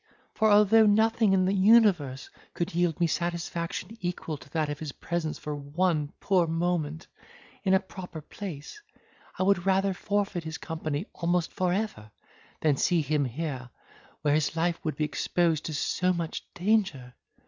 for 0.33 0.49
although 0.49 0.87
nothing 0.87 1.31
in 1.31 1.45
the 1.45 1.53
universe 1.53 2.27
could 2.55 2.73
yield 2.73 2.99
me 2.99 3.05
satisfaction 3.05 3.95
equal 4.01 4.35
to 4.35 4.49
that 4.49 4.67
of 4.67 4.79
his 4.79 4.91
presence 4.93 5.37
for 5.37 5.55
one 5.55 6.11
poor 6.19 6.47
moment, 6.47 7.05
in 7.63 7.75
a 7.75 7.79
proper 7.79 8.19
place, 8.19 8.81
I 9.37 9.43
would 9.43 9.63
rather 9.67 9.93
forfeit 9.93 10.43
his 10.43 10.57
company—almost 10.57 11.51
for 11.53 11.71
ever, 11.71 12.09
than 12.61 12.77
see 12.77 13.01
him 13.03 13.25
here, 13.25 13.69
where 14.23 14.33
his 14.33 14.55
life 14.55 14.83
would 14.83 14.95
be 14.95 15.05
exposed 15.05 15.65
to 15.65 15.73
so 15.75 16.11
much 16.11 16.51
danger." 16.55 17.13